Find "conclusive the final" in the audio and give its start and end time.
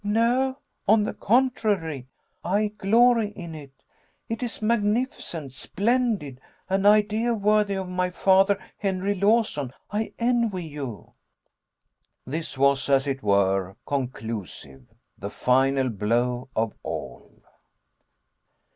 13.85-15.89